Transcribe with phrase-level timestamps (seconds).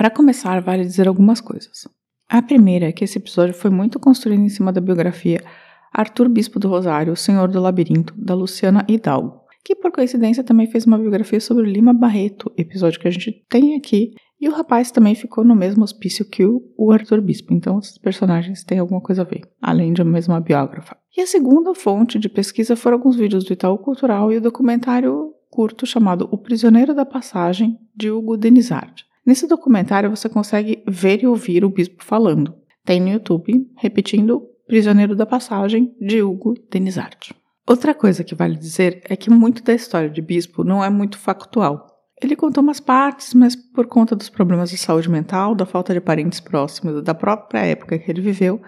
[0.00, 1.86] Para começar, vale dizer algumas coisas.
[2.26, 5.44] A primeira é que esse episódio foi muito construído em cima da biografia
[5.92, 10.66] Arthur Bispo do Rosário, o Senhor do Labirinto, da Luciana Hidalgo, que por coincidência também
[10.66, 14.90] fez uma biografia sobre Lima Barreto, episódio que a gente tem aqui, e o rapaz
[14.90, 19.20] também ficou no mesmo hospício que o, Arthur Bispo, então esses personagens têm alguma coisa
[19.20, 20.96] a ver, além de a mesma biógrafa.
[21.14, 25.34] E a segunda fonte de pesquisa foram alguns vídeos do Itaú Cultural e o documentário
[25.50, 29.09] curto chamado O Prisioneiro da Passagem, de Hugo Denizard.
[29.24, 32.54] Nesse documentário você consegue ver e ouvir o bispo falando.
[32.84, 37.34] Tem no YouTube, repetindo Prisioneiro da Passagem, de Hugo Denizard.
[37.66, 41.18] Outra coisa que vale dizer é que muito da história de bispo não é muito
[41.18, 41.86] factual.
[42.22, 46.00] Ele contou umas partes, mas por conta dos problemas de saúde mental, da falta de
[46.00, 48.60] parentes próximos, da própria época que ele viveu,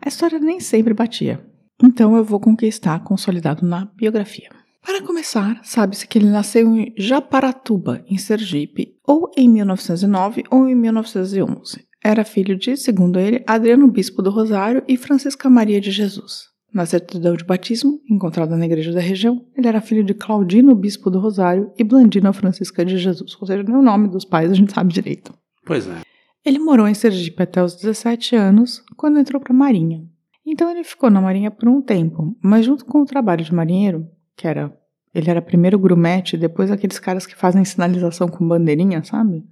[0.00, 1.44] a história nem sempre batia.
[1.82, 4.50] Então eu vou com o que está consolidado na biografia.
[4.84, 10.74] Para começar, sabe-se que ele nasceu em Japaratuba, em Sergipe, ou em 1909 ou em
[10.76, 11.84] 1911.
[12.02, 16.44] Era filho de, segundo ele, Adriano Bispo do Rosário e Francisca Maria de Jesus.
[16.72, 21.10] Na certidão de batismo, encontrada na igreja da região, ele era filho de Claudino Bispo
[21.10, 23.36] do Rosário e Blandina Francisca de Jesus.
[23.40, 25.34] Ou seja, nem o nome dos pais a gente sabe direito.
[25.66, 26.02] Pois é.
[26.44, 30.04] Ele morou em Sergipe até os 17 anos, quando entrou para a Marinha.
[30.46, 34.06] Então ele ficou na Marinha por um tempo, mas junto com o trabalho de marinheiro,
[34.36, 34.72] que era.
[35.14, 39.44] Ele era primeiro grumete, depois aqueles caras que fazem sinalização com bandeirinha, sabe?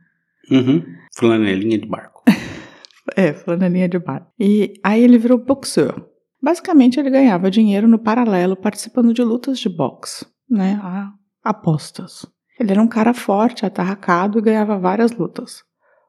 [0.51, 0.85] Uhum.
[1.17, 2.23] Flanelinha de barco.
[3.17, 4.33] é, flanelinha de barco.
[4.39, 6.07] E aí ele virou boxeur.
[6.41, 10.79] Basicamente, ele ganhava dinheiro no paralelo participando de lutas de boxe, né?
[10.83, 12.27] A apostas.
[12.59, 15.63] Ele era um cara forte, atarracado e ganhava várias lutas.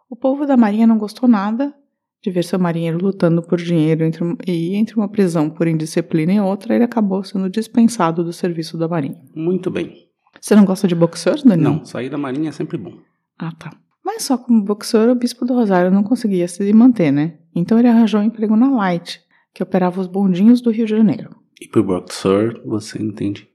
[0.09, 1.73] O povo da marinha não gostou nada
[2.21, 6.39] de ver seu marinheiro lutando por dinheiro entre, e entre uma prisão por indisciplina e
[6.39, 9.21] outra, ele acabou sendo dispensado do serviço da marinha.
[9.33, 10.09] Muito bem.
[10.39, 11.69] Você não gosta de boxeurs, Danilo?
[11.69, 12.93] Não, sair da marinha é sempre bom.
[13.37, 13.71] Ah, tá.
[14.03, 17.37] Mas só como boxeur, o bispo do Rosário não conseguia se manter, né?
[17.55, 19.21] Então ele arranjou um emprego na Light,
[19.53, 21.35] que operava os bondinhos do Rio de Janeiro.
[21.61, 23.47] E por boxer, você entende?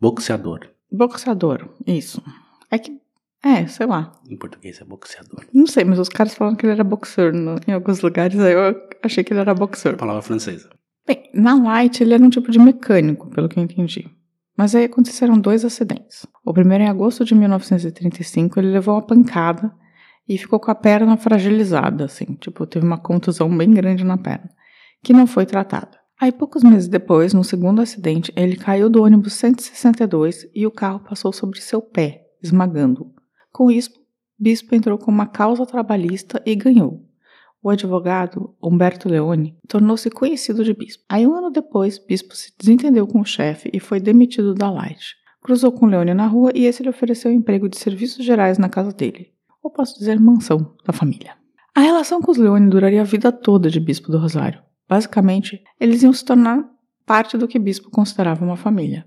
[0.00, 0.68] Boxeador.
[0.90, 2.22] Boxeador, isso.
[2.70, 2.98] É que,
[3.44, 4.12] é, sei lá.
[4.28, 5.44] Em português é boxeador.
[5.52, 8.52] Não sei, mas os caras falam que ele era boxer no, em alguns lugares, aí
[8.52, 9.96] eu achei que ele era boxer.
[9.96, 10.70] Palavra francesa.
[11.06, 14.08] Bem, na Light ele era um tipo de mecânico, pelo que eu entendi.
[14.56, 16.26] Mas aí aconteceram dois acidentes.
[16.44, 19.72] O primeiro em agosto de 1935, ele levou uma pancada
[20.28, 24.50] e ficou com a perna fragilizada, assim, tipo, teve uma contusão bem grande na perna
[25.02, 26.00] que não foi tratada.
[26.20, 31.00] Aí, poucos meses depois, no segundo acidente, ele caiu do ônibus 162 e o carro
[31.00, 33.12] passou sobre seu pé, esmagando-o.
[33.52, 33.90] Com isso,
[34.38, 37.04] Bispo entrou com uma causa trabalhista e ganhou.
[37.62, 41.04] O advogado, Humberto Leone, tornou-se conhecido de Bispo.
[41.08, 45.14] Aí, um ano depois, Bispo se desentendeu com o chefe e foi demitido da Light.
[45.40, 48.92] Cruzou com Leone na rua e esse lhe ofereceu emprego de serviços gerais na casa
[48.92, 49.32] dele.
[49.62, 51.36] ou posso dizer mansão da família.
[51.72, 54.60] A relação com os Leone duraria a vida toda de Bispo do Rosário.
[54.88, 56.68] Basicamente, eles iam se tornar
[57.06, 59.06] parte do que Bispo considerava uma família.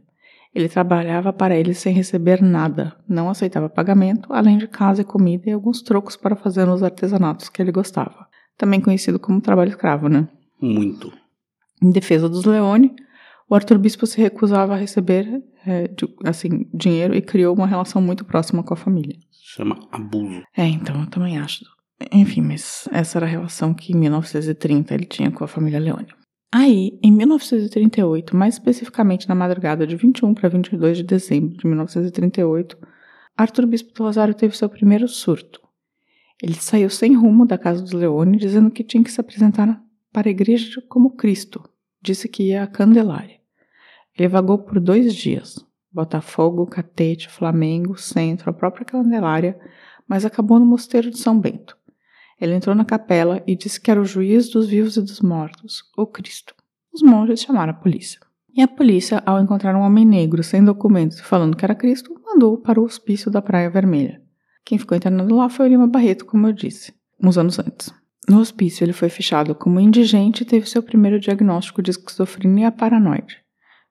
[0.55, 5.49] Ele trabalhava para eles sem receber nada, não aceitava pagamento, além de casa e comida
[5.49, 8.25] e alguns trocos para fazer os artesanatos que ele gostava.
[8.57, 10.29] Também conhecido como trabalho escravo, né?
[10.61, 11.11] Muito.
[11.83, 12.95] Em defesa dos Leone,
[13.49, 18.01] o Arthur Bispo se recusava a receber é, de, assim, dinheiro e criou uma relação
[18.01, 19.17] muito próxima com a família.
[19.29, 20.41] Chama abuso.
[20.55, 21.65] É, então eu também acho.
[22.13, 26.07] Enfim, mas essa era a relação que em 1930 ele tinha com a família Leone.
[26.57, 32.77] Aí, em 1938, mais especificamente na madrugada de 21 para 22 de dezembro de 1938,
[33.35, 35.61] Arthur Bispo do Rosário teve seu primeiro surto.
[36.41, 40.29] Ele saiu sem rumo da casa dos Leone, dizendo que tinha que se apresentar para
[40.29, 41.61] a igreja como Cristo.
[42.01, 43.41] Disse que ia a Candelária.
[44.17, 45.57] Ele vagou por dois dias.
[45.91, 49.59] Botafogo, Catete, Flamengo, Centro, a própria Candelária,
[50.07, 51.77] mas acabou no Mosteiro de São Bento.
[52.39, 55.83] Ele entrou na capela e disse que era o juiz dos vivos e dos mortos,
[55.97, 56.53] o Cristo.
[56.93, 58.19] Os monges chamaram a polícia.
[58.53, 62.57] E a polícia, ao encontrar um homem negro sem documentos falando que era Cristo, mandou
[62.57, 64.21] para o hospício da Praia Vermelha.
[64.63, 67.93] Quem ficou internado lá foi o Lima Barreto, como eu disse, uns anos antes.
[68.27, 73.37] No hospício, ele foi fechado como indigente e teve seu primeiro diagnóstico de esquizofrenia paranoide.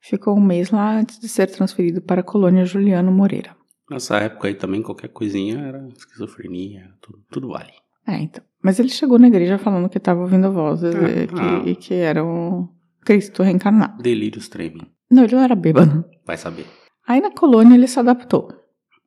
[0.01, 3.57] Ficou um mês lá antes de ser transferido para a colônia Juliano Moreira.
[3.89, 7.73] Nessa época aí também qualquer coisinha era esquizofrenia, tudo, tudo vale.
[8.07, 8.43] É, então.
[8.63, 11.63] Mas ele chegou na igreja falando que estava ouvindo vozes Ah, e, que, ah.
[11.67, 12.69] e que era o
[13.05, 14.03] Cristo reencarnado.
[14.03, 14.83] Delírios tremem.
[15.11, 16.05] Não, ele não era bêbado.
[16.27, 16.67] Vai saber.
[17.07, 18.49] Aí na colônia ele se adaptou.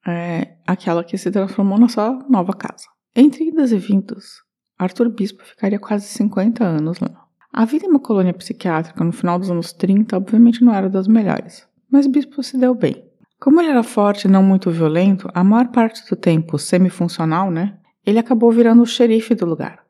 [0.06, 2.86] É, aquela que se transformou na sua nova casa.
[3.16, 4.42] Entre idas e vindas,
[4.78, 7.26] Arthur Bispo ficaria quase 50 anos lá.
[7.52, 11.08] A vida em uma colônia psiquiátrica no final dos anos 30 obviamente não era das
[11.08, 13.04] melhores, mas Bispo se deu bem.
[13.40, 17.78] Como ele era forte e não muito violento, a maior parte do tempo semifuncional, né?
[18.08, 19.84] Ele acabou virando o xerife do lugar.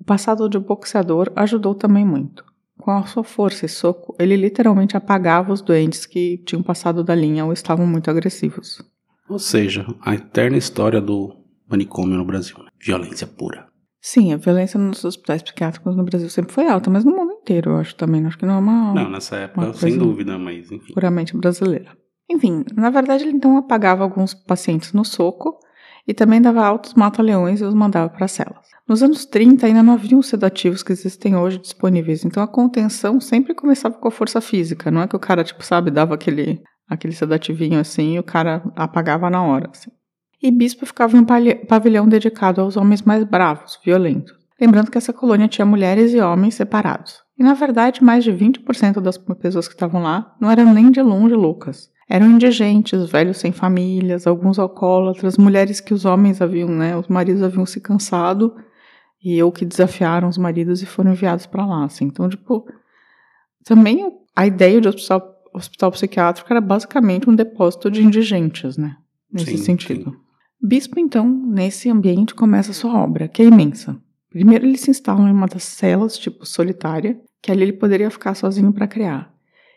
[0.00, 2.44] O passado de boxeador ajudou também muito.
[2.76, 7.14] Com a sua força e soco, ele literalmente apagava os doentes que tinham passado da
[7.14, 8.82] linha ou estavam muito agressivos.
[9.28, 11.32] Ou seja, a eterna história do
[11.70, 12.58] manicômio no Brasil.
[12.58, 12.66] né?
[12.84, 13.68] Violência pura.
[14.00, 17.70] Sim, a violência nos hospitais psiquiátricos no Brasil sempre foi alta, mas no mundo inteiro,
[17.70, 18.26] eu acho também.
[18.26, 18.94] Acho que não é uma.
[18.94, 20.92] Não, nessa época, sem dúvida, mas enfim.
[20.92, 21.96] puramente brasileira.
[22.28, 25.58] Enfim, na verdade ele então apagava alguns pacientes no soco
[26.06, 28.66] e também dava altos mata-leões e os mandava para celas.
[28.88, 33.20] Nos anos 30 ainda não haviam os sedativos que existem hoje disponíveis, então a contenção
[33.20, 36.62] sempre começava com a força física, não é que o cara, tipo, sabe, dava aquele,
[36.88, 39.90] aquele sedativinho assim e o cara apagava na hora, assim.
[40.42, 41.26] E Bispo ficava em um
[41.66, 44.34] pavilhão dedicado aos homens mais bravos, violentos.
[44.60, 47.22] Lembrando que essa colônia tinha mulheres e homens separados.
[47.38, 51.00] E na verdade, mais de 20% das pessoas que estavam lá não eram nem de
[51.02, 51.90] longe loucas.
[52.08, 57.42] Eram indigentes, velhos sem famílias, alguns alcoólatras, mulheres que os homens haviam, né, os maridos
[57.42, 58.54] haviam se cansado
[59.22, 62.04] e ou que desafiaram os maridos e foram enviados para lá, assim.
[62.04, 62.66] Então, tipo,
[63.64, 64.06] também
[64.36, 68.96] a ideia de hospital, hospital psiquiátrico era basicamente um depósito de indigentes, né,
[69.32, 70.10] nesse Sim, sentido.
[70.10, 70.16] sim.
[70.62, 74.00] Bispo, então, nesse ambiente começa a sua obra, que é imensa.
[74.30, 78.34] Primeiro ele se instala em uma das celas, tipo solitária, que ali ele poderia ficar
[78.34, 79.33] sozinho para criar.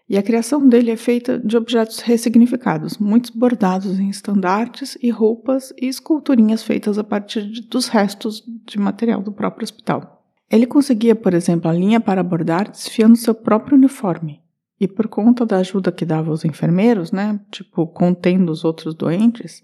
[0.09, 5.73] E a criação dele é feita de objetos ressignificados, muitos bordados em estandartes e roupas
[5.81, 10.23] e esculturinhas feitas a partir de- dos restos de material do próprio hospital.
[10.49, 14.39] Ele conseguia, por exemplo, a linha para bordar desfiando seu próprio uniforme.
[14.79, 19.61] E por conta da ajuda que dava aos enfermeiros, né, tipo contendo os outros doentes,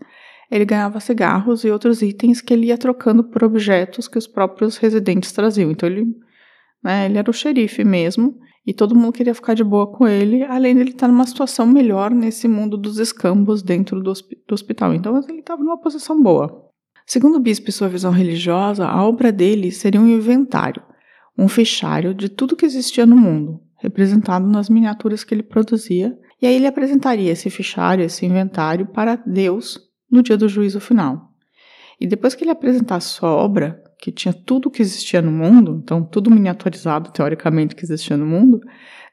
[0.52, 4.76] ele ganhava cigarros e outros itens que ele ia trocando por objetos que os próprios
[4.76, 5.72] residentes traziam.
[5.72, 6.06] Então ele,
[6.84, 10.44] né, ele era o xerife mesmo e todo mundo queria ficar de boa com ele,
[10.44, 14.94] além dele estar numa situação melhor nesse mundo dos escambos dentro do, do hospital.
[14.94, 16.70] Então ele estava numa posição boa.
[17.06, 20.82] Segundo o bispo e sua visão religiosa, a obra dele seria um inventário,
[21.38, 26.48] um fichário de tudo que existia no mundo, representado nas miniaturas que ele produzia, e
[26.48, 29.80] aí ele apresentaria esse fichário, esse inventário para Deus
[30.10, 31.30] no dia do juízo final.
[32.00, 36.04] E depois que ele apresentasse sua obra, que tinha tudo que existia no mundo, então
[36.04, 38.60] tudo miniaturizado teoricamente que existia no mundo,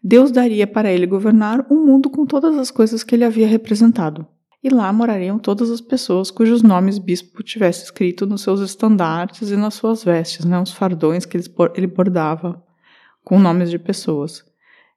[0.03, 4.27] Deus daria para ele governar um mundo com todas as coisas que ele havia representado.
[4.61, 9.57] E lá morariam todas as pessoas cujos nomes bispo tivesse escrito nos seus estandartes e
[9.57, 11.39] nas suas vestes, né, os fardões que
[11.77, 12.61] ele bordava
[13.23, 14.45] com nomes de pessoas.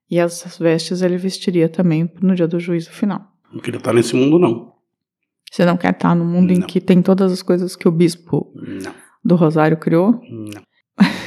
[0.10, 3.22] E essas vestes ele vestiria também no dia do juízo final.
[3.54, 4.74] Não queria estar nesse mundo, não.
[5.52, 6.66] Você não quer estar no mundo em Não.
[6.66, 9.04] que tem todas as coisas que o bispo Não.
[9.24, 10.22] Do Rosário criou?
[10.30, 10.62] Não.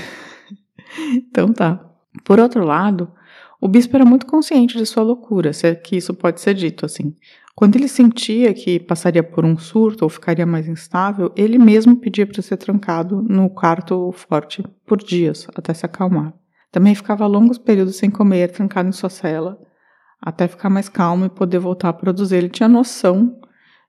[1.08, 1.84] Então tá.
[2.24, 3.12] Por outro lado,
[3.60, 6.86] o bispo era muito consciente de sua loucura, se é que isso pode ser dito
[6.86, 7.14] assim.
[7.54, 12.26] Quando ele sentia que passaria por um surto ou ficaria mais instável, ele mesmo pedia
[12.26, 16.34] para ser trancado no quarto forte por dias, até se acalmar.
[16.70, 19.58] Também ficava longos períodos sem comer, trancado em sua cela,
[20.20, 22.36] até ficar mais calmo e poder voltar a produzir.
[22.36, 23.40] Ele tinha noção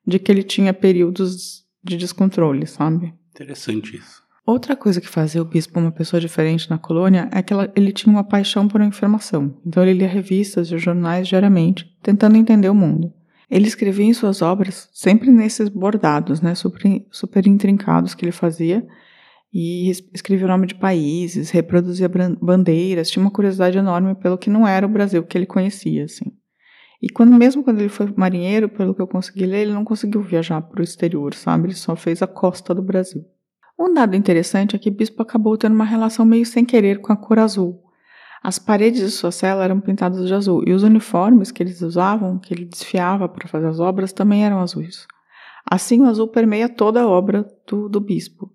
[0.05, 3.13] de que ele tinha períodos de descontrole, sabe?
[3.37, 4.23] Interessante isso.
[4.45, 7.91] Outra coisa que fazia o bispo uma pessoa diferente na colônia é que ela, ele
[7.91, 9.55] tinha uma paixão por informação.
[9.65, 13.13] Então ele lia revistas e jornais diariamente, tentando entender o mundo.
[13.49, 18.85] Ele escrevia em suas obras sempre nesses bordados, né, super, super intrincados que ele fazia,
[19.53, 22.09] e escrevia o nome de países, reproduzia
[22.41, 26.31] bandeiras, tinha uma curiosidade enorme pelo que não era o Brasil que ele conhecia, assim.
[27.01, 30.21] E quando mesmo quando ele foi marinheiro, pelo que eu consegui ler, ele não conseguiu
[30.21, 31.67] viajar para o exterior, sabe?
[31.67, 33.23] Ele só fez a costa do Brasil.
[33.79, 37.15] Um dado interessante é que Bispo acabou tendo uma relação meio sem querer com a
[37.15, 37.83] cor azul.
[38.41, 42.39] As paredes de sua cela eram pintadas de azul e os uniformes que eles usavam,
[42.39, 45.05] que ele desfiava para fazer as obras, também eram azuis.
[45.69, 48.51] Assim, o azul permeia toda a obra do, do bispo.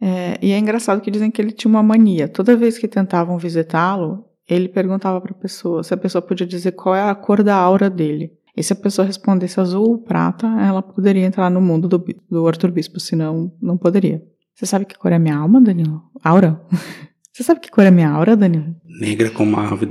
[0.00, 2.26] É, e é engraçado que dizem que ele tinha uma mania.
[2.26, 4.24] Toda vez que tentavam visitá-lo,
[4.54, 7.54] ele perguntava para a pessoa se a pessoa podia dizer qual é a cor da
[7.54, 8.32] aura dele.
[8.56, 12.46] E se a pessoa respondesse azul ou prata, ela poderia entrar no mundo do, do
[12.46, 14.22] Arthur Bispo, senão não poderia.
[14.54, 16.02] Você sabe que cor é minha alma, Danilo?
[16.22, 16.60] Aura?
[17.32, 18.74] Você sabe que cor é minha aura, Danilo?
[19.00, 19.88] Negra como a ave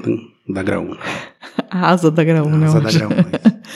[0.48, 1.00] da graúna.
[1.72, 2.66] A asa da graúna.
[2.66, 3.25] A asa da graúna.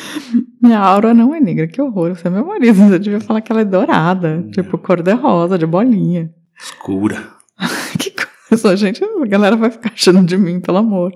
[0.61, 2.15] minha aura não é negra, que horror.
[2.15, 4.37] Você é meu marido, você devia falar que ela é dourada.
[4.37, 4.51] Não.
[4.51, 6.33] Tipo, cor de rosa, de bolinha.
[6.59, 7.23] Escura.
[8.61, 9.03] Coisa, gente.
[9.03, 11.11] A galera vai ficar achando de mim, pelo amor.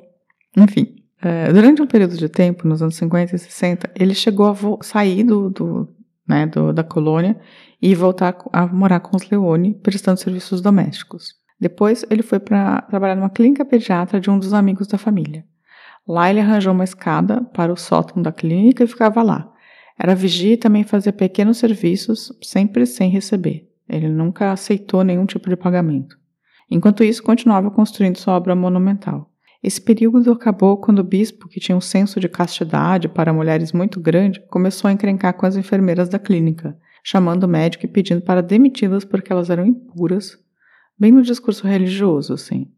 [0.55, 0.95] Enfim.
[1.21, 5.23] É, durante um período de tempo, nos anos 50 e 60, ele chegou a sair
[5.23, 5.89] do, do,
[6.27, 7.39] né, do, da colônia
[7.81, 11.35] e voltar a morar com os Leone, prestando serviços domésticos.
[11.59, 15.43] Depois, ele foi para trabalhar numa clínica pediatra de um dos amigos da família.
[16.07, 19.51] Lá, ele arranjou uma escada para o sótão da clínica e ficava lá.
[19.99, 23.67] Era vigia e também fazia pequenos serviços, sempre sem receber.
[23.89, 26.17] Ele nunca aceitou nenhum tipo de pagamento.
[26.69, 29.31] Enquanto isso, continuava construindo sua obra monumental.
[29.63, 33.99] Esse período acabou quando o bispo, que tinha um senso de castidade para mulheres muito
[33.99, 38.41] grande, começou a encrencar com as enfermeiras da clínica, chamando o médico e pedindo para
[38.41, 40.37] demiti-las porque elas eram impuras,
[40.99, 42.71] bem no discurso religioso, assim.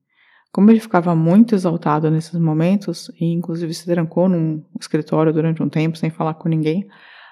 [0.51, 5.69] Como ele ficava muito exaltado nesses momentos, e inclusive se trancou num escritório durante um
[5.69, 6.88] tempo sem falar com ninguém,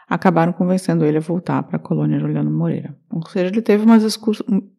[0.07, 2.95] acabaram convencendo ele a voltar para a colônia Juliano Moreira.
[3.11, 4.03] Ou seja, ele teve umas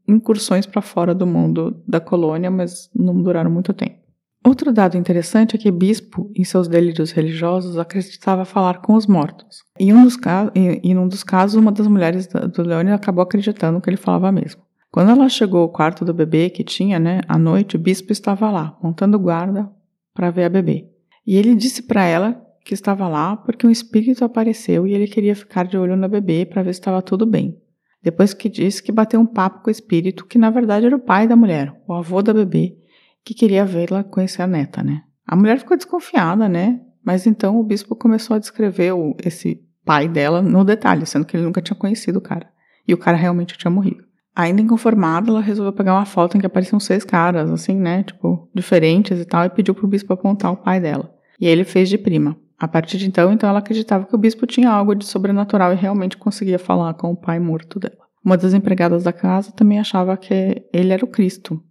[0.07, 3.99] incursões para fora do mundo da colônia, mas não duraram muito tempo.
[4.47, 9.63] Outro dado interessante é que Bispo, em seus delírios religiosos, acreditava falar com os mortos.
[9.79, 10.17] E, um dos
[10.55, 14.33] e, e num dos casos, uma das mulheres do Leone acabou acreditando que ele falava
[14.33, 14.63] mesmo.
[14.91, 18.51] Quando ela chegou ao quarto do bebê que tinha, né, à noite, o bispo estava
[18.51, 19.71] lá, montando guarda
[20.15, 20.89] para ver a bebê.
[21.27, 25.35] E ele disse para ela que estava lá porque um espírito apareceu e ele queria
[25.35, 27.59] ficar de olho na bebê para ver se estava tudo bem.
[28.03, 31.01] Depois que disse que bateu um papo com o espírito, que na verdade era o
[31.01, 32.77] pai da mulher, o avô da bebê,
[33.25, 35.01] que queria vê-la conhecer a neta, né?
[35.27, 36.79] A mulher ficou desconfiada, né?
[37.03, 41.39] Mas então o bispo começou a descrever o, esse pai dela no detalhe, sendo que
[41.39, 42.51] ele nunca tinha conhecido o cara.
[42.87, 44.05] E o cara realmente tinha morrido.
[44.37, 48.03] Ainda inconformada, ela resolveu pegar uma foto em que apareciam seis caras, assim, né?
[48.03, 51.11] Tipo, diferentes e tal, e pediu pro bispo apontar o pai dela.
[51.41, 52.37] E ele fez de prima.
[52.59, 55.77] A partir de então, então ela acreditava que o bispo tinha algo de sobrenatural e
[55.77, 58.09] realmente conseguia falar com o pai morto dela.
[58.25, 61.63] Uma das empregadas da casa também achava que ele era o Cristo,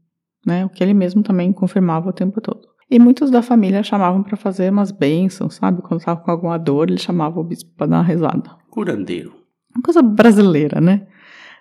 [0.46, 0.66] né?
[0.66, 2.62] O que ele mesmo também confirmava o tempo todo.
[2.90, 5.82] E muitos da família chamavam para fazer umas bênçãos, sabe?
[5.82, 8.50] Quando estava com alguma dor, ele chamava o bispo para dar uma rezada.
[8.70, 9.34] Curandeiro.
[9.76, 11.06] Uma coisa brasileira, né?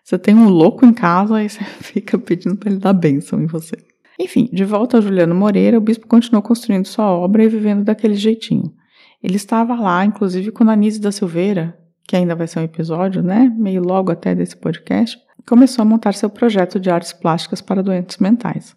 [0.04, 3.46] Você tem um louco em casa e você fica pedindo para ele dar bênção em
[3.46, 3.76] você.
[4.20, 8.14] Enfim, de volta a Juliano Moreira, o bispo continuou construindo sua obra e vivendo daquele
[8.14, 8.72] jeitinho.
[9.22, 13.22] Ele estava lá, inclusive, com a Anise da Silveira, que ainda vai ser um episódio,
[13.22, 13.52] né?
[13.56, 18.18] Meio logo até desse podcast, começou a montar seu projeto de artes plásticas para doentes
[18.18, 18.76] mentais.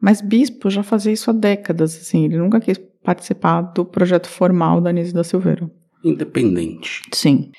[0.00, 4.80] Mas Bispo já fazia isso há décadas, assim, ele nunca quis participar do projeto formal
[4.80, 5.70] da Anise da Silveira.
[6.04, 7.02] Independente.
[7.12, 7.52] Sim.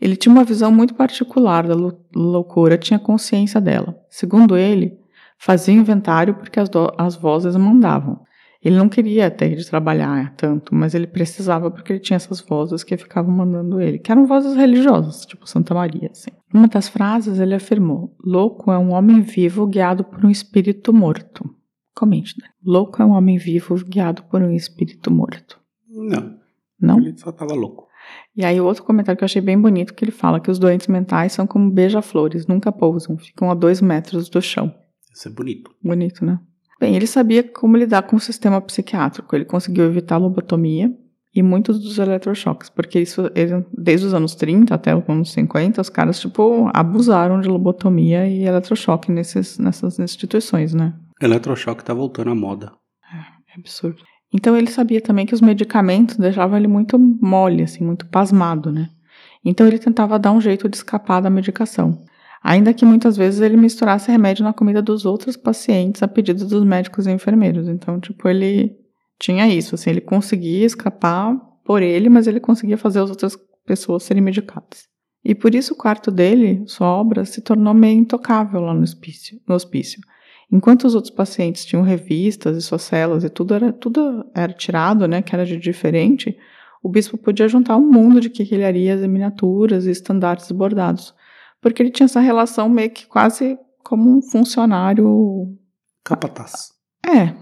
[0.00, 1.74] Ele tinha uma visão muito particular da
[2.14, 3.96] loucura, tinha consciência dela.
[4.08, 4.98] Segundo ele,
[5.36, 8.20] fazia inventário porque as, as vozes mandavam.
[8.62, 12.84] Ele não queria ter de trabalhar tanto, mas ele precisava porque ele tinha essas vozes
[12.84, 16.30] que ficavam mandando ele, que eram vozes religiosas, tipo Santa Maria, assim.
[16.52, 21.48] Uma das frases ele afirmou: Louco é um homem vivo guiado por um espírito morto.
[21.94, 22.48] Comente, né?
[22.62, 25.58] Louco é um homem vivo guiado por um espírito morto.
[25.88, 26.38] Não.
[26.78, 26.98] Não?
[26.98, 27.88] Ele só tava louco.
[28.36, 30.58] E aí, o outro comentário que eu achei bem bonito, que ele fala que os
[30.58, 34.74] doentes mentais são como beija-flores, nunca pousam, ficam a dois metros do chão.
[35.12, 35.70] Isso é bonito.
[35.82, 36.40] Bonito, né?
[36.80, 39.36] Bem, ele sabia como lidar com o sistema psiquiátrico.
[39.36, 40.90] Ele conseguiu evitar a lobotomia
[41.34, 45.80] e muitos dos eletrochoques, porque isso, ele, desde os anos 30 até os anos 50,
[45.80, 50.94] os caras, tipo, abusaram de lobotomia e eletrochoque nesses, nessas instituições, né?
[51.20, 52.72] Eletrochoque tá voltando à moda.
[53.12, 54.02] É absurdo.
[54.32, 58.88] Então ele sabia também que os medicamentos deixavam ele muito mole, assim, muito pasmado, né?
[59.44, 61.98] Então ele tentava dar um jeito de escapar da medicação.
[62.42, 66.64] Ainda que muitas vezes ele misturasse remédio na comida dos outros pacientes a pedido dos
[66.64, 67.68] médicos e enfermeiros.
[67.68, 68.76] Então, tipo, ele
[69.18, 74.02] tinha isso, assim, ele conseguia escapar por ele, mas ele conseguia fazer as outras pessoas
[74.04, 74.88] serem medicadas.
[75.22, 79.38] E por isso o quarto dele, sua obra, se tornou meio intocável lá no hospício.
[79.46, 80.00] No hospício.
[80.50, 85.06] Enquanto os outros pacientes tinham revistas e suas celas e tudo era, tudo era tirado,
[85.06, 86.36] né, que era de diferente,
[86.82, 91.14] o bispo podia juntar um mundo de quinquilharias e miniaturas e estandartes bordados,
[91.60, 95.46] porque ele tinha essa relação meio que quase como um funcionário...
[96.04, 96.70] Capataz.
[97.06, 97.34] É,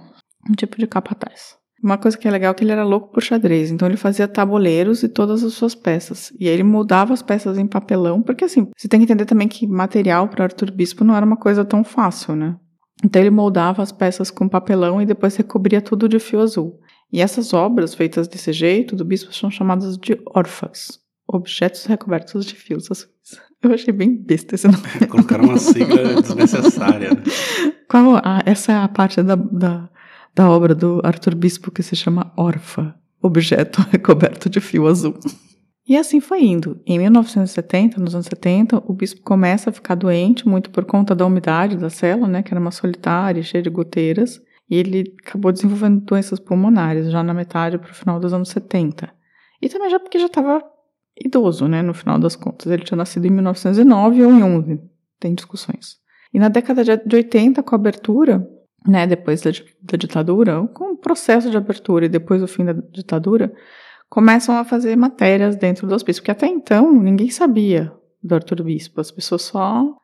[0.48, 1.56] um tipo de capataz.
[1.82, 4.26] Uma coisa que é legal é que ele era louco por xadrez, então ele fazia
[4.26, 6.32] tabuleiros e todas as suas peças.
[6.38, 9.46] E aí ele moldava as peças em papelão, porque assim, você tem que entender também
[9.46, 12.56] que material para Arthur Bispo não era uma coisa tão fácil, né?
[13.04, 16.80] Então ele moldava as peças com papelão e depois recobria tudo de fio azul.
[17.12, 20.98] E essas obras feitas desse jeito do bispo são chamadas de órfãs,
[21.28, 23.08] objetos recobertos de fios azuis.
[23.62, 25.06] Eu achei bem besta esse nome.
[25.08, 27.11] Colocaram uma sigla desnecessária.
[27.11, 27.23] Né?
[27.88, 29.90] Qual a, essa é a parte da, da
[30.38, 35.18] da obra do Arthur Bispo que se chama Orfa, objeto recoberto de fio azul.
[35.85, 36.80] E assim foi indo.
[36.87, 41.26] Em 1970, nos anos 70, o bispo começa a ficar doente, muito por conta da
[41.26, 46.02] umidade da cela, né, que era uma solitária, cheia de goteiras, e ele acabou desenvolvendo
[46.02, 49.12] doenças pulmonares já na metade para o final dos anos 70.
[49.61, 50.62] E também já porque já estava
[51.25, 52.70] idoso, né, no final das contas.
[52.70, 54.80] Ele tinha nascido em 1909 ou em 11,
[55.18, 55.96] tem discussões.
[56.32, 58.46] E na década de 80, com a abertura
[58.87, 59.50] né, depois da,
[59.82, 63.52] da ditadura, com o processo de abertura e depois do fim da ditadura,
[64.08, 69.00] começam a fazer matérias dentro do hospício, porque até então ninguém sabia do Arthur Bispo,
[69.00, 69.94] as pessoas só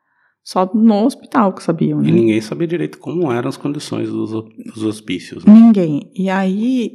[0.43, 2.09] só no hospital que sabiam, né?
[2.09, 5.43] E ninguém sabia direito como eram as condições dos, dos hospícios.
[5.43, 5.51] Né?
[5.51, 6.11] Ninguém.
[6.13, 6.93] E aí,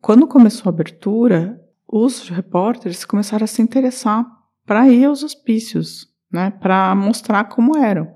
[0.00, 1.60] quando começou a abertura,
[1.96, 4.26] os repórteres começaram a se interessar
[4.66, 8.12] para ir aos hospícios, né, para mostrar como eram.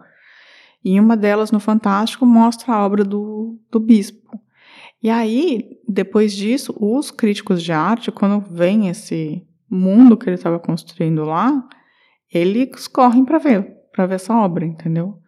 [0.85, 4.37] E uma delas, no Fantástico, mostra a obra do, do bispo.
[5.01, 10.59] E aí, depois disso, os críticos de arte, quando veem esse mundo que ele estava
[10.59, 11.65] construindo lá,
[12.35, 15.21] eles correm para ver, para ver essa obra, entendeu?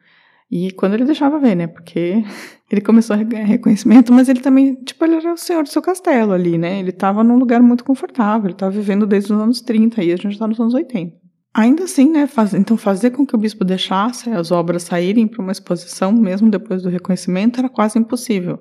[0.51, 1.69] E quando ele deixava ver, né?
[1.69, 2.25] Porque
[2.71, 5.83] ele começou a ganhar reconhecimento, mas ele também, tipo, ele era o senhor do seu
[5.83, 6.79] castelo ali, né?
[6.79, 10.17] Ele estava num lugar muito confortável, ele estava vivendo desde os anos 30 e a
[10.17, 11.19] gente está nos anos 80.
[11.53, 15.43] Ainda assim, né, faz, então fazer com que o bispo deixasse as obras saírem para
[15.43, 18.61] uma exposição, mesmo depois do reconhecimento, era quase impossível.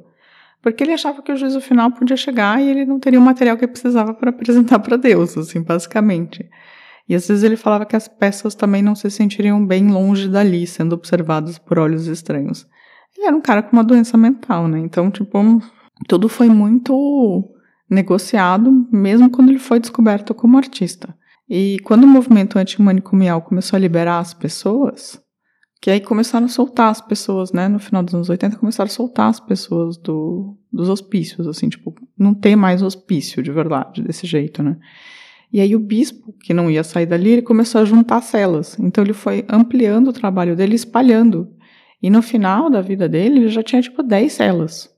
[0.60, 3.58] Porque ele achava que o juízo final podia chegar e ele não teria o material
[3.58, 6.50] que precisava para apresentar para Deus, assim, basicamente.
[7.08, 10.66] E às vezes ele falava que as peças também não se sentiriam bem longe dali,
[10.66, 12.68] sendo observadas por olhos estranhos.
[13.20, 14.80] Ele era um cara com uma doença mental, né?
[14.80, 15.38] Então, tipo,
[16.08, 17.54] tudo foi muito
[17.90, 21.14] negociado, mesmo quando ele foi descoberto como artista.
[21.50, 25.22] E quando o movimento antimanicomial começou a liberar as pessoas,
[25.82, 27.68] que aí começaram a soltar as pessoas, né?
[27.68, 31.94] No final dos anos 80, começaram a soltar as pessoas do, dos hospícios, assim, tipo,
[32.18, 34.78] não tem mais hospício de verdade, desse jeito, né?
[35.52, 38.78] E aí o bispo, que não ia sair dali, ele começou a juntar celas.
[38.80, 41.50] Então ele foi ampliando o trabalho dele, espalhando.
[42.02, 44.90] E no final da vida dele, ele já tinha, tipo, 10 celas.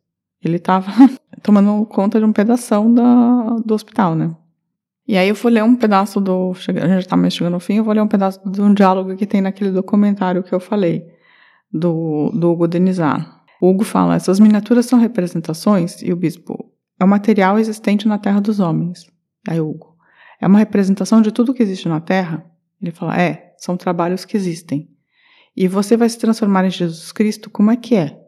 [0.44, 0.92] Ele estava
[1.42, 4.36] tomando conta de um pedaço da, do hospital, né?
[5.08, 6.52] E aí eu vou ler um pedaço do.
[6.52, 8.74] A gente já tá mais chegando ao fim, eu vou ler um pedaço de um
[8.74, 11.06] diálogo que tem naquele documentário que eu falei,
[11.72, 13.44] do, do Hugo Denizar.
[13.62, 18.18] O Hugo fala: essas miniaturas são representações, e o bispo, é o material existente na
[18.18, 19.06] terra dos homens.
[19.48, 19.98] Aí Hugo,
[20.40, 22.46] é uma representação de tudo que existe na terra?
[22.82, 24.90] Ele fala: é, são trabalhos que existem.
[25.56, 28.20] E você vai se transformar em Jesus Cristo, como é que é?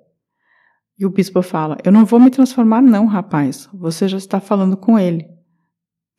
[1.00, 3.70] E o bispo fala: Eu não vou me transformar, não, rapaz.
[3.74, 5.34] Você já está falando com ele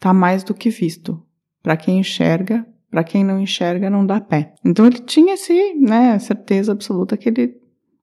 [0.05, 1.23] está mais do que visto.
[1.63, 4.55] Para quem enxerga, para quem não enxerga, não dá pé.
[4.63, 7.57] Então ele tinha esse, né, certeza absoluta que ele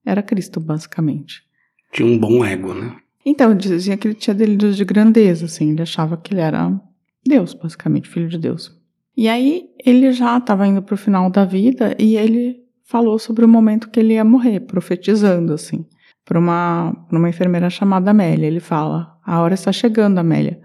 [0.04, 1.44] era Cristo, basicamente.
[1.92, 2.96] Tinha um bom ego, né?
[3.24, 6.82] Então, dizia que ele tinha delírios de grandeza, assim, ele achava que ele era
[7.24, 8.76] Deus, basicamente, filho de Deus.
[9.16, 12.61] E aí ele já estava indo para o final da vida e ele
[12.91, 15.86] falou sobre o momento que ele ia morrer, profetizando, assim,
[16.25, 18.47] para uma, uma enfermeira chamada Amélia.
[18.47, 20.62] Ele fala: A hora está chegando, Amélia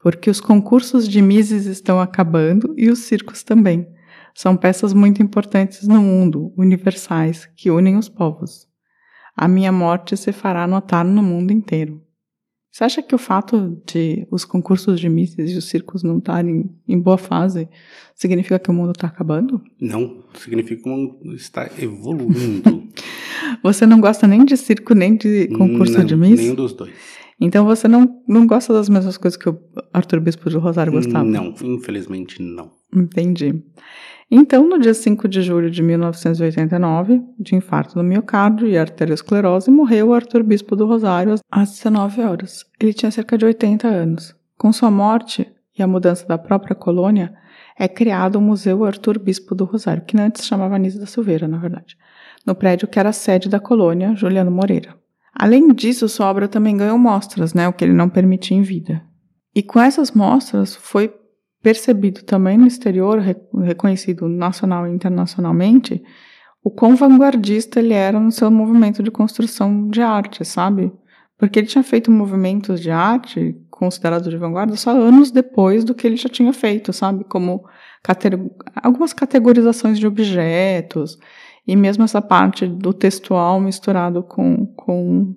[0.00, 3.86] porque os concursos de Mises estão acabando e os circos também.
[4.34, 8.66] São peças muito importantes no mundo, universais, que unem os povos.
[9.36, 12.02] A minha morte se fará notar no mundo inteiro.
[12.70, 16.70] Você acha que o fato de os concursos de misses e os circos não estarem
[16.86, 17.68] em boa fase
[18.14, 19.60] significa que o mundo está acabando?
[19.80, 22.88] Não, significa que o mundo está evoluindo.
[23.62, 26.38] Você não gosta nem de circo nem de concurso não, de miss?
[26.38, 26.92] Nenhum dos dois.
[27.40, 29.58] Então você não, não gosta das mesmas coisas que o
[29.94, 31.24] Arthur Bispo de Rosário gostava?
[31.24, 32.70] Não, infelizmente não.
[32.94, 33.62] Entendi.
[34.30, 40.08] Então, no dia 5 de julho de 1989, de infarto no miocárdio e arteriosclerose, morreu
[40.08, 42.64] o Arthur Bispo do Rosário às 19 horas.
[42.78, 44.36] Ele tinha cerca de 80 anos.
[44.56, 47.34] Com sua morte e a mudança da própria colônia,
[47.76, 51.58] é criado o Museu Arthur Bispo do Rosário, que antes chamava Anísio da Silveira, na
[51.58, 51.96] verdade,
[52.46, 54.94] no prédio que era sede da colônia Juliano Moreira.
[55.34, 59.02] Além disso, sua obra também ganhou mostras, né, o que ele não permitia em vida.
[59.54, 61.12] E com essas mostras foi
[61.62, 63.20] percebido também no exterior,
[63.62, 66.02] reconhecido nacional e internacionalmente,
[66.62, 70.92] o quão vanguardista ele era no seu movimento de construção de arte, sabe?
[71.38, 76.06] Porque ele tinha feito movimentos de arte considerados de vanguarda só anos depois do que
[76.06, 77.24] ele já tinha feito, sabe?
[77.24, 77.64] Como
[78.82, 81.18] algumas categorizações de objetos
[81.66, 85.34] e mesmo essa parte do textual misturado com, com,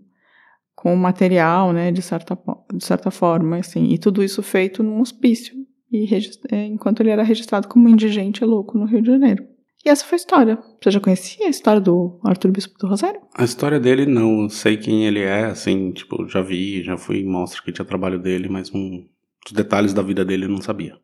[0.75, 1.89] com o material, né?
[1.89, 2.37] De certa,
[2.73, 3.85] de certa forma, assim.
[3.93, 5.55] E tudo isso feito num hospício
[5.93, 6.07] e
[6.51, 9.45] é, enquanto ele era registrado como indigente louco no Rio de Janeiro.
[9.85, 10.59] E essa foi a história.
[10.81, 13.21] Você já conhecia a história do Arthur Bispo do Rosário?
[13.35, 17.29] A história dele não, sei quem ele é, assim, tipo, já vi, já fui em
[17.29, 19.05] mostra que tinha trabalho dele, mas um,
[19.45, 20.97] os detalhes da vida dele eu não sabia.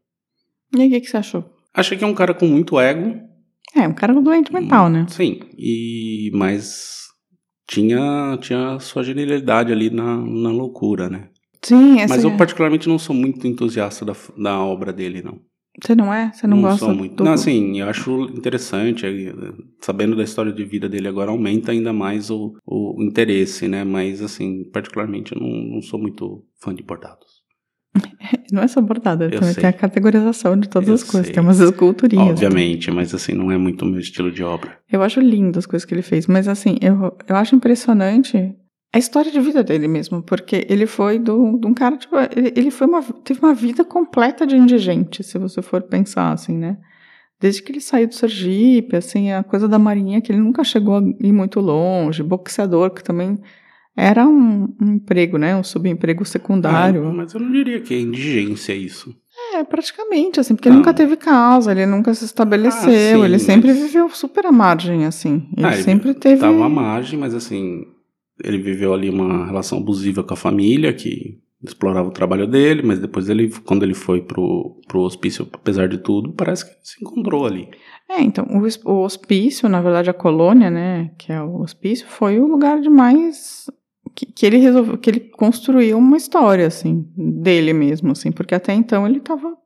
[0.76, 1.46] E aí, o que, que você achou?
[1.74, 3.20] Achei que é um cara com muito ego.
[3.76, 5.06] É, um cara doente mental, né?
[5.10, 7.10] Sim, e mas
[7.68, 11.30] tinha, tinha sua genialidade ali na, na loucura, né?
[11.62, 12.38] Sim, essa Mas eu é...
[12.38, 15.40] particularmente não sou muito entusiasta da, da obra dele, não.
[15.82, 16.32] Você não é?
[16.34, 17.16] Você não, não gosta sou muito.
[17.16, 17.24] do...
[17.24, 19.34] Não, assim, eu acho interessante, eh,
[19.80, 23.84] sabendo da história de vida dele agora, aumenta ainda mais o, o interesse, né?
[23.84, 27.40] Mas, assim, particularmente eu não, não sou muito fã de bordados.
[28.52, 29.62] Não é só bordado, Eu também sei.
[29.62, 31.28] tem a categorização de todas Eu as coisas.
[31.28, 31.36] sei.
[31.36, 32.30] Tem umas esculturinhas.
[32.30, 34.80] Obviamente, mas assim, não é muito o meu estilo de obra.
[34.92, 38.56] Eu acho lindo as coisas que ele fez, mas assim, eu, eu acho impressionante
[38.94, 42.52] a história de vida dele mesmo, porque ele foi do, de um cara, tipo, ele,
[42.56, 46.78] ele foi uma, teve uma vida completa de indigente, se você for pensar, assim, né?
[47.40, 50.98] Desde que ele saiu do Sergipe, assim, a coisa da marinha, que ele nunca chegou
[50.98, 53.38] a ir muito longe, boxeador, que também
[53.96, 55.56] era um, um emprego, né?
[55.56, 57.08] Um subemprego secundário.
[57.08, 59.16] Ah, mas eu não diria que é indigência isso.
[59.54, 60.82] É, praticamente, assim, porque ele Não.
[60.82, 64.52] nunca teve casa, ele nunca se estabeleceu, Ah, sim, ele sempre mas- viveu super à
[64.52, 65.48] margem, assim.
[65.56, 66.42] Ele Ah, sempre teve.
[66.42, 67.86] Tava à margem, mas assim,
[68.44, 73.00] ele viveu ali uma relação abusiva com a família, que explorava o trabalho dele, mas
[73.00, 77.46] depois ele, quando ele foi pro, pro hospício, apesar de tudo, parece que se encontrou
[77.46, 77.70] ali.
[78.10, 82.40] É, então, o, o hospício, na verdade, a colônia, né, que é o hospício, foi
[82.40, 83.70] o lugar de mais
[84.16, 88.74] que, que ele resolveu, que ele construiu uma história, assim, dele mesmo, assim, porque até
[88.74, 89.58] então ele estava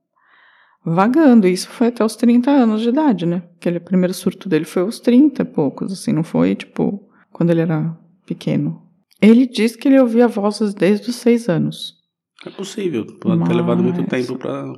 [0.86, 4.66] vagando, e isso foi até os 30 anos de idade, né, aquele primeiro surto dele
[4.66, 8.82] foi aos 30 e poucos, assim, não foi, tipo, quando ele era pequeno.
[9.22, 11.94] Ele diz que ele ouvia vozes desde os seis anos.
[12.46, 14.74] É possível, pode ter levado muito Mas- tempo pra.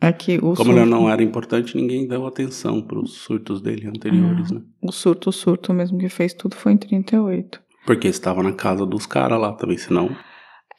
[0.00, 3.86] É que o Como ele surto, não era importante, ninguém deu atenção pros surtos dele
[3.86, 4.56] anteriores, Ah.
[4.56, 4.62] né?
[4.82, 7.60] o surto, o surto mesmo que fez tudo foi em 38.
[7.86, 10.10] Porque estava na casa dos caras lá também, senão.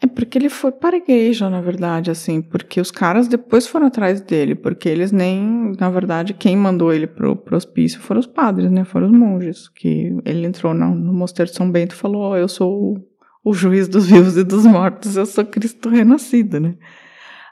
[0.04, 1.02] É porque ele foi para
[1.50, 6.34] na verdade, assim, porque os caras depois foram atrás dele, porque eles nem, na verdade,
[6.34, 10.46] quem mandou ele pro, pro hospício foram os padres, né, foram os monges, que ele
[10.46, 12.98] entrou no, no mosteiro de São Bento e falou, "Ó, eu sou
[13.46, 16.76] o, o juiz dos vivos e dos mortos, eu sou Cristo renascido, né.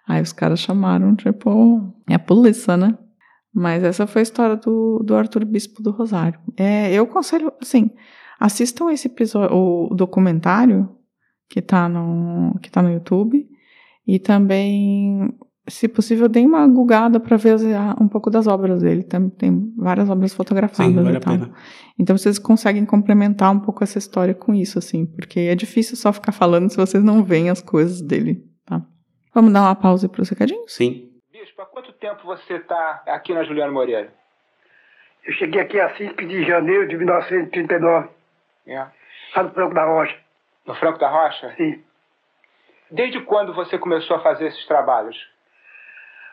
[0.05, 2.97] Aí os caras chamaram, tipo, é a polícia, né.
[3.53, 6.37] Mas essa foi a história do, do Arthur Bispo do Rosário.
[6.57, 7.89] É, eu aconselho, assim,
[8.37, 10.89] assistam esse episódio, o documentário,
[11.51, 13.45] que tá no, que tá no YouTube.
[14.07, 15.29] E também,
[15.67, 17.57] se possível, deem uma gugada para ver
[17.99, 19.03] um pouco das obras dele.
[19.03, 20.93] Tem, tem várias obras fotografadas.
[20.93, 21.53] Sim, vale e a pena.
[21.99, 26.13] Então vocês conseguem complementar um pouco essa história com isso, assim, porque é difícil só
[26.13, 28.81] ficar falando se vocês não veem as coisas dele, tá?
[29.35, 30.73] Vamos dar uma pausa para os recadinhos?
[30.73, 31.09] Sim.
[31.33, 34.13] Bispo, há quanto tempo você está aqui na Juliano Moreira?
[35.27, 38.07] Eu cheguei aqui a 5 de janeiro de 1939,
[38.65, 38.77] É.
[39.35, 40.15] lá no Franco da Rocha.
[40.65, 41.53] No Franco da Rocha?
[41.55, 41.81] Sim.
[42.89, 45.15] Desde quando você começou a fazer esses trabalhos?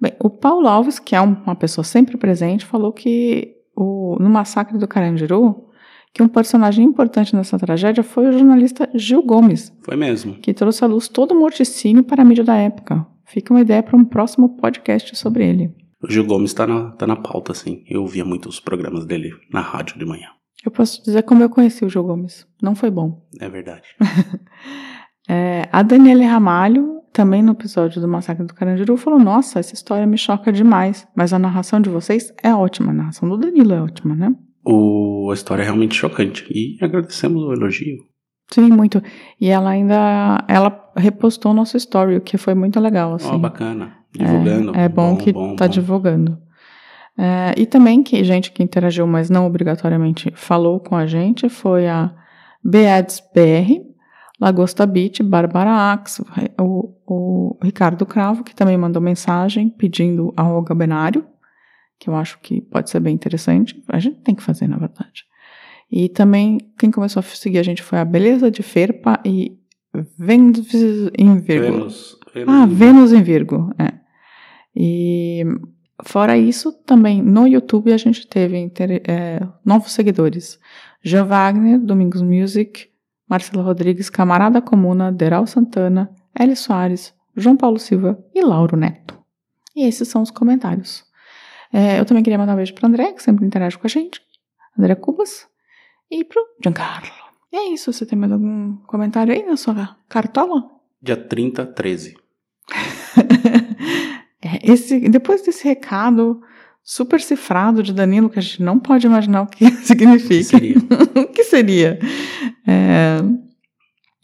[0.00, 4.28] Bem, o Paulo Alves, que é um- uma pessoa sempre presente, falou que o, no
[4.28, 5.68] massacre do Carandiru,
[6.12, 10.34] que um personagem importante nessa tragédia foi o jornalista Gil Gomes, Foi mesmo.
[10.34, 13.06] que trouxe à luz todo o morticínio para a mídia da época.
[13.26, 15.74] Fica uma ideia para um próximo podcast sobre ele.
[16.02, 17.82] O Gil Gomes tá na, tá na pauta, assim.
[17.88, 20.28] Eu via muitos programas dele na rádio de manhã.
[20.64, 22.46] Eu posso dizer como eu conheci o Gil Gomes.
[22.62, 23.26] Não foi bom.
[23.40, 23.82] É verdade.
[25.30, 30.06] É, a Daniele Ramalho, também no episódio do Massacre do Carandiru, falou: Nossa, essa história
[30.06, 32.92] me choca demais, mas a narração de vocês é ótima.
[32.92, 34.32] A narração do Danilo é ótima, né?
[34.64, 36.46] O, a história é realmente chocante.
[36.48, 37.96] E agradecemos o elogio.
[38.52, 39.02] Sim, muito.
[39.40, 43.14] E ela ainda ela repostou nosso story, o que foi muito legal.
[43.14, 43.34] Assim.
[43.34, 43.96] Ó, bacana.
[44.12, 44.76] Divulgando.
[44.76, 46.38] É, é bom, que tá divulgando.
[47.18, 51.88] É, e também que gente que interagiu, mas não obrigatoriamente falou com a gente, foi
[51.88, 52.14] a
[52.62, 53.87] Beads BR,
[54.40, 56.20] Lagosta Beach, Bárbara Ax,
[56.60, 61.26] o, o Ricardo Cravo, que também mandou mensagem pedindo a Olga Benário,
[61.98, 63.82] que eu acho que pode ser bem interessante.
[63.88, 65.24] A gente tem que fazer, na verdade.
[65.90, 69.58] E também quem começou a seguir a gente foi a Beleza de Ferpa e
[70.18, 70.72] Vênus
[71.16, 71.72] em Virgo.
[71.72, 72.18] Vênus.
[72.32, 73.98] Vênus Ah, Vênus em Virgo, é.
[74.76, 75.44] E
[76.04, 78.70] fora isso, também no YouTube a gente teve
[79.08, 80.60] é, novos seguidores.
[81.02, 82.86] Jean Wagner, Domingos Music,
[83.28, 89.18] Marcelo Rodrigues, Camarada Comuna, Deral Santana, Eli Soares, João Paulo Silva e Lauro Neto.
[89.76, 91.04] E esses são os comentários.
[91.72, 94.20] É, eu também queria mandar um beijo para André, que sempre interage com a gente,
[94.78, 95.46] André Cubas,
[96.10, 97.10] e pro Giancarlo.
[97.52, 100.70] E é isso, você tem mais algum comentário aí na sua cartola?
[101.02, 102.16] Dia 30, 13.
[104.40, 106.40] É, esse, depois desse recado
[106.88, 110.38] super cifrado de Danilo, que a gente não pode imaginar o que significa.
[110.38, 110.76] Que seria?
[111.14, 111.98] o que seria?
[112.66, 113.18] É,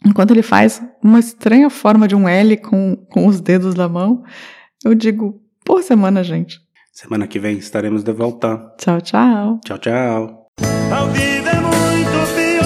[0.03, 4.23] enquanto ele faz uma estranha forma de um L com, com os dedos da mão,
[4.83, 6.59] eu digo, boa semana, gente.
[6.91, 8.57] Semana que vem estaremos de volta.
[8.79, 9.59] Tchau, tchau.
[9.63, 10.47] Tchau, tchau.
[10.91, 12.65] Ao vivo é muito pior.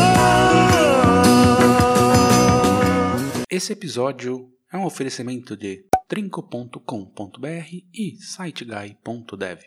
[3.52, 9.58] Esse episódio é um oferecimento de trinco.com.br e siteguy.dev.